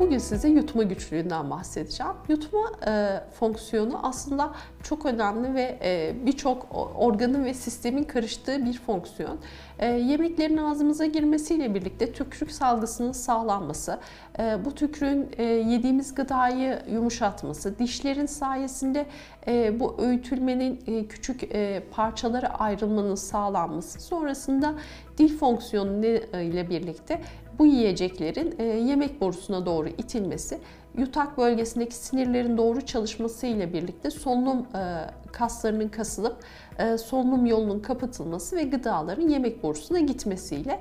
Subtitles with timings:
[0.00, 2.12] Bugün size yutma güçlüğünden bahsedeceğim.
[2.28, 4.52] Yutma e, fonksiyonu aslında
[4.82, 9.38] çok önemli ve e, birçok organın ve sistemin karıştığı bir fonksiyon.
[9.78, 13.98] E, yemeklerin ağzımıza girmesiyle birlikte tükürük salgısının sağlanması,
[14.38, 19.06] e, bu tükürüğün e, yediğimiz gıdayı yumuşatması, dişlerin sayesinde
[19.46, 24.74] e, bu öğütülmenin e, küçük e, parçalara ayrılmanın sağlanması, sonrasında
[25.18, 27.20] dil fonksiyonu ile birlikte
[27.60, 30.58] bu yiyeceklerin e, yemek borusuna doğru itilmesi,
[30.98, 36.36] yutak bölgesindeki sinirlerin doğru çalışması ile birlikte solunum e, kaslarının kasılıp
[36.78, 40.78] e, solunum yolunun kapatılması ve gıdaların yemek borusuna gitmesiyle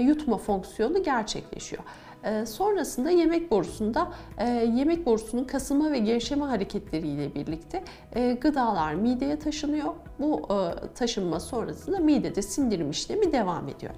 [0.00, 1.82] yutma fonksiyonu gerçekleşiyor.
[2.46, 4.12] Sonrasında yemek borusunda
[4.74, 7.84] yemek borusunun kasılma ve gevşeme hareketleriyle birlikte
[8.40, 9.94] gıdalar mideye taşınıyor.
[10.18, 10.48] Bu
[10.94, 13.92] taşınma sonrasında midede sindirim işlemi devam ediyor.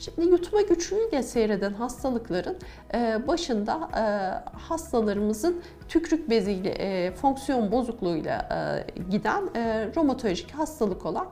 [0.00, 2.56] Şimdi yutma güçlüğüyle seyreden hastalıkların
[2.94, 4.02] e, başında e,
[4.58, 8.48] hastalarımızın tükrük beziyle e, fonksiyon bozukluğuyla
[9.10, 9.42] giden
[9.96, 11.26] romatolojik hastalık olan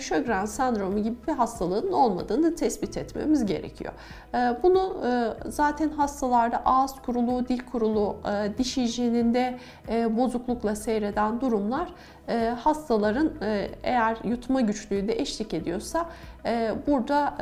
[0.00, 3.92] Sjögren sendromu gibi bir hastalığın olmadığını tespit etmemiz gerekiyor.
[4.62, 4.96] Bunu
[5.46, 8.16] zaten hastalarda ağız kuruluğu, dil kuruluğu,
[8.58, 9.58] diş hijyeninde
[10.10, 11.88] bozuklukla seyreden durumlar
[12.56, 13.30] hastaların
[13.82, 16.06] eğer yutma güçlüğü de eşlik ediyorsa
[16.86, 17.34] burada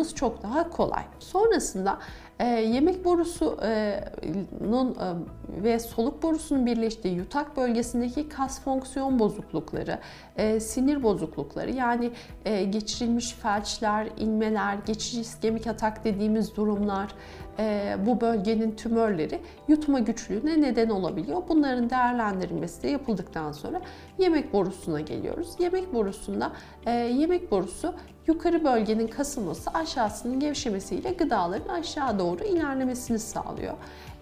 [0.00, 1.02] tanımız çok daha kolay.
[1.18, 1.98] Sonrasında
[2.38, 9.98] e, yemek borusunun e, ve soluk borusunun birleştiği yutak bölgesindeki kas fonksiyon bozuklukları,
[10.36, 12.10] e, sinir bozuklukları yani
[12.44, 17.14] e, geçirilmiş felçler, inmeler, geçici iskemik atak dediğimiz durumlar,
[17.60, 21.42] e, bu bölgenin tümörleri yutma güçlüğüne neden olabiliyor.
[21.48, 23.80] Bunların değerlendirilmesi de yapıldıktan sonra
[24.18, 25.48] yemek borusuna geliyoruz.
[25.58, 26.52] Yemek borusunda
[26.86, 27.94] e, yemek borusu
[28.26, 33.74] yukarı bölgenin kasılması aşağısının gevşemesiyle gıdaların aşağı doğru ilerlemesini sağlıyor.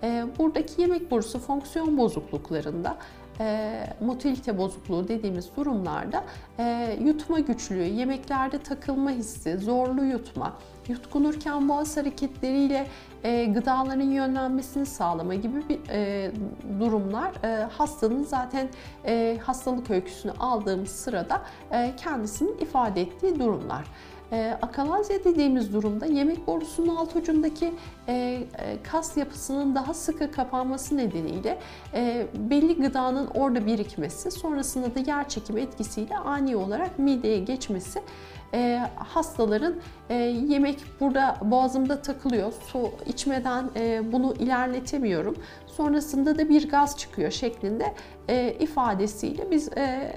[0.02, 2.96] E, buradaki yemek borusu fonksiyon bozukluklarında
[3.40, 6.24] e, motilite bozukluğu dediğimiz durumlarda
[6.58, 10.56] e, yutma güçlüğü, yemeklerde takılma hissi, zorlu yutma,
[10.88, 12.86] yutkunurken boğaz hareketleriyle
[13.24, 16.30] e, gıdaların yönlenmesini sağlama gibi bir e,
[16.80, 18.68] durumlar e, hastanın zaten
[19.04, 23.84] e, hastalık öyküsünü aldığımız sırada e, kendisinin ifade ettiği durumlar.
[24.32, 27.74] E, akalazya dediğimiz durumda yemek borusunun alt ucundaki
[28.08, 28.46] e, e,
[28.82, 31.58] kas yapısının daha sıkı kapanması nedeniyle
[31.94, 38.02] e, belli gıdanın orada birikmesi, sonrasında da yer çekimi etkisiyle ani olarak mideye geçmesi
[38.54, 39.74] e, hastaların
[40.10, 40.14] e,
[40.48, 45.36] yemek burada boğazımda takılıyor, su içmeden e, bunu ilerletemiyorum.
[45.66, 47.94] Sonrasında da bir gaz çıkıyor şeklinde
[48.28, 50.12] e, ifadesiyle biz e,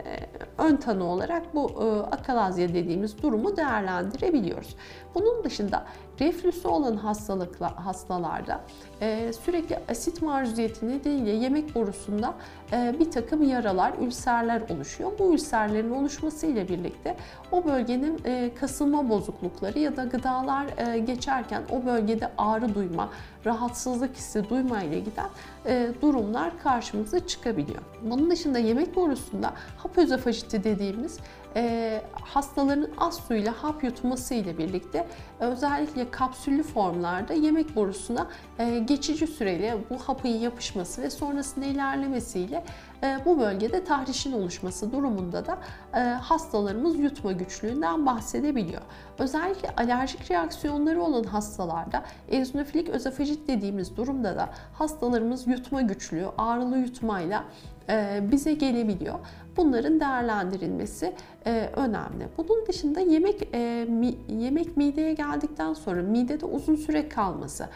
[0.57, 3.57] ön tanı olarak bu e, akalazya dediğimiz durumu
[4.01, 4.75] değerlendirebiliyoruz.
[5.15, 5.85] Bunun dışında
[6.21, 8.61] reflüsü olan hastalıkla, hastalarda
[9.01, 12.33] e, sürekli asit maruziyeti nedeniyle yemek borusunda
[12.73, 15.11] e, bir takım yaralar, ülserler oluşuyor.
[15.19, 17.15] Bu ülserlerin oluşması ile birlikte
[17.51, 23.09] o bölgenin e, kasılma bozuklukları ya da gıdalar e, geçerken o bölgede ağrı duyma,
[23.45, 25.29] rahatsızlık hissi duyma ile giden
[25.65, 27.81] e, durumlar karşımıza çıkabiliyor.
[28.03, 31.19] Bunun dışında yemek borusunda hap özofajiti dediğimiz
[31.55, 35.07] e, hastaların az suyla hap yutması ile birlikte
[35.39, 38.27] özellikle kapsüllü formlarda yemek borusuna
[38.59, 42.63] e, geçici süreli bu hapın yapışması ve sonrasında ilerlemesiyle
[43.25, 45.57] bu bölgede tahrişin oluşması durumunda da
[45.93, 48.81] e, hastalarımız yutma güçlüğünden bahsedebiliyor.
[49.19, 57.43] Özellikle alerjik reaksiyonları olan hastalarda eozinofilik özofajit dediğimiz durumda da hastalarımız yutma güçlüğü, ağrılı yutmayla
[57.89, 59.19] e, bize gelebiliyor.
[59.57, 61.13] Bunların değerlendirilmesi
[61.75, 62.27] önemli.
[62.37, 63.55] Bunun dışında yemek
[64.29, 67.69] yemek mideye geldikten sonra midede uzun süre kalması,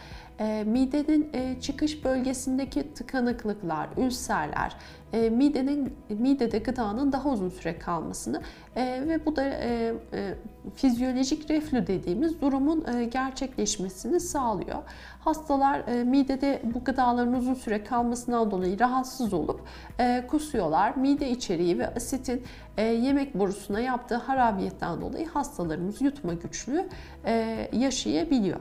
[0.66, 4.76] midenin çıkış bölgesindeki tıkanıklıklar, ülserler,
[5.12, 8.42] e, midenin midede gıdanın daha uzun süre kalmasını
[8.76, 10.34] e, ve bu da e, e,
[10.74, 14.78] fizyolojik reflü dediğimiz durumun e, gerçekleşmesini sağlıyor.
[15.20, 19.60] Hastalar e, midede bu gıdaların uzun süre kalmasından dolayı rahatsız olup
[20.00, 20.96] e, kusuyorlar.
[20.96, 22.42] Mide içeriği ve asitin
[22.76, 26.88] e, yemek borusuna yaptığı harabiyetten dolayı hastalarımız yutma güçlüğü
[27.24, 28.60] e, yaşayabiliyor.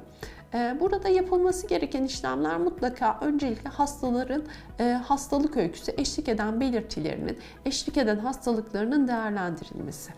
[0.54, 4.44] Ee, burada yapılması gereken işlemler mutlaka öncelikle hastaların
[4.80, 10.12] e, hastalık öyküsü eşlik eden belirtilerinin, eşlik eden hastalıklarının değerlendirilmesi.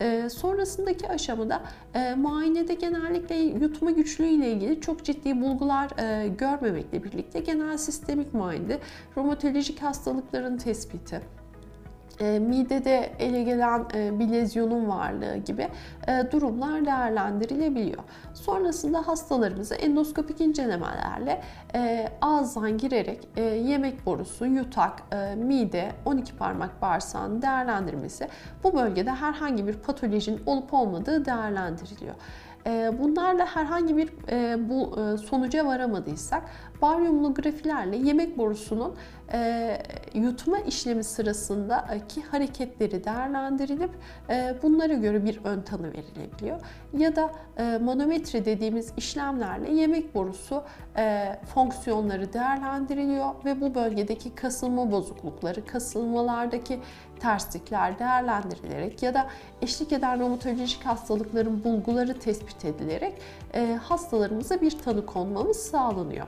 [0.00, 1.62] E, sonrasındaki aşamada
[1.94, 8.34] e, muayenede genellikle yutma güçlüğü ile ilgili çok ciddi bulgular e, görmemekle birlikte genel sistemik
[8.34, 8.78] muayenede
[9.16, 11.20] romatolojik hastalıkların tespiti,
[12.20, 15.68] e, midede ele gelen e, bir lezyonun varlığı gibi
[16.08, 18.02] e, durumlar değerlendirilebiliyor.
[18.34, 21.42] Sonrasında hastalarımıza endoskopik incelemelerle
[21.74, 23.28] e, ağızdan girerek
[23.64, 25.02] yemek borusu, yutak,
[25.36, 28.28] mide, 12 parmak bağırsağının değerlendirmesi
[28.64, 32.14] bu bölgede herhangi bir patolojinin olup olmadığı değerlendiriliyor.
[32.66, 36.42] E, bunlarla herhangi bir e, bu e, sonuca varamadıysak
[36.82, 38.94] baryomnografilerle yemek borusunun
[40.14, 43.90] yutma işlemi sırasındaki hareketleri değerlendirilip
[44.62, 46.60] bunlara göre bir ön tanı verilebiliyor.
[46.98, 47.30] Ya da
[47.78, 50.62] manometre dediğimiz işlemlerle yemek borusu
[51.54, 56.80] fonksiyonları değerlendiriliyor ve bu bölgedeki kasılma bozuklukları, kasılmalardaki
[57.24, 59.26] terslikler değerlendirilerek ya da
[59.62, 63.14] eşlik eden romatolojik hastalıkların bulguları tespit edilerek
[63.54, 66.26] e, hastalarımıza bir tanı konmamız sağlanıyor.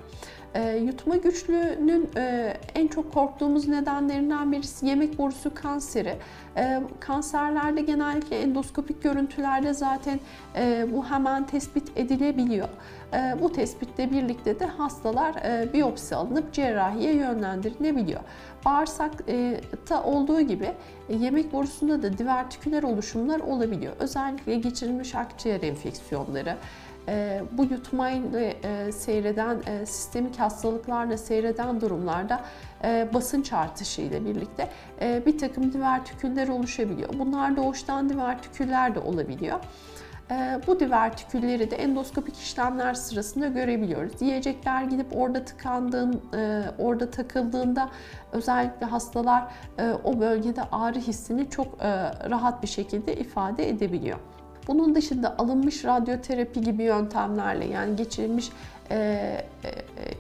[0.57, 6.17] E, yutma güçlüğünün e, en çok korktuğumuz nedenlerinden birisi yemek borusu kanseri.
[6.57, 10.21] E, kanserlerde genellikle endoskopik görüntülerde zaten
[10.57, 12.69] e, bu hemen tespit edilebiliyor.
[13.13, 18.21] E, bu tespitle birlikte de hastalar e, biyopsi alınıp cerrahiye yönlendirilebiliyor.
[18.65, 20.73] Bağırsakta olduğu gibi
[21.09, 23.93] e, yemek borusunda da divertiküler oluşumlar olabiliyor.
[23.99, 26.57] Özellikle geçirilmiş akciğer enfeksiyonları,
[27.53, 32.41] bu yutmayla e, seyreden, sistemik hastalıklarla seyreden durumlarda
[33.15, 34.69] basınç artışı ile birlikte
[35.27, 37.09] bir takım divertiküller oluşabiliyor.
[37.19, 39.61] Bunlar doğuştan divertiküller de olabiliyor.
[40.31, 44.23] Ee, bu divertikülleri de endoskopik işlemler sırasında görebiliyoruz.
[44.23, 47.89] Yiyecekler gidip orada tıkandığın, e, orada takıldığında
[48.33, 49.45] özellikle hastalar
[49.79, 51.89] e, o bölgede ağrı hissini çok e,
[52.31, 54.19] rahat bir şekilde ifade edebiliyor.
[54.67, 58.51] Bunun dışında alınmış radyoterapi gibi yöntemlerle yani geçirilmiş
[58.91, 58.97] e,
[59.65, 59.71] e,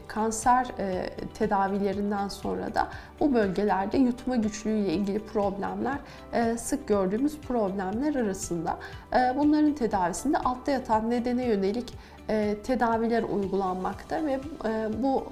[0.08, 2.88] kanser e, tedavilerinden sonra da
[3.20, 5.98] bu bölgelerde yutma güçlüğüyle ilgili problemler
[6.32, 8.78] e, sık gördüğümüz problemler arasında.
[9.12, 11.92] E, bunların tedavisinde altta yatan nedene yönelik
[12.62, 15.24] tedaviler uygulanmakta ve e, bu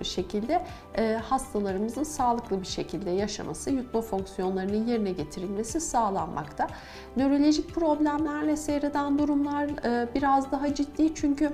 [0.00, 0.62] e, şekilde
[0.98, 6.66] e, hastalarımızın sağlıklı bir şekilde yaşaması, yutma fonksiyonlarının yerine getirilmesi sağlanmakta.
[7.16, 11.52] Nörolojik problemlerle seyreden durumlar e, biraz daha ciddi çünkü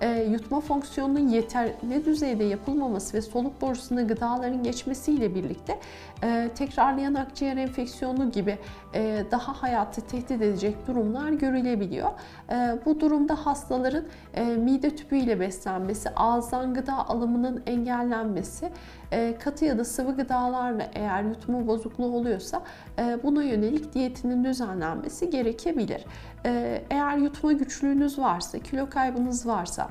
[0.00, 5.78] e, yutma fonksiyonunun yeterli düzeyde yapılmaması ve soluk borusuna gıdaların geçmesiyle birlikte
[6.22, 8.58] e, tekrarlayan akciğer enfeksiyonu gibi
[8.94, 12.10] e, daha hayatı tehdit edecek durumlar görülebiliyor.
[12.50, 14.04] E, bu durumda hastaların
[14.34, 18.70] e, mide tüpü ile beslenmesi, ağızdan gıda alımının engellenmesi,
[19.12, 22.62] e, katı ya da sıvı gıdalarla eğer yutma bozukluğu oluyorsa
[22.98, 26.04] e, buna yönelik diyetinin düzenlenmesi gerekebilir.
[26.46, 29.88] E, eğer yutma güçlüğünüz varsa, kilo kaybınız varsa,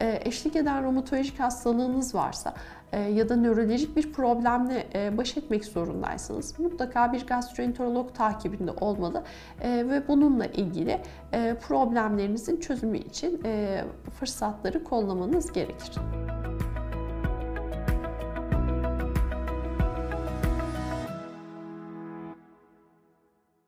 [0.00, 2.54] eşlik eden romatolojik hastalığınız varsa
[3.12, 9.22] ya da nörolojik bir problemle baş etmek zorundaysanız mutlaka bir gastroenterolog takibinde olmalı
[9.64, 11.00] ve bununla ilgili
[11.60, 13.42] problemlerinizin çözümü için
[14.18, 15.92] fırsatları kollamanız gerekir.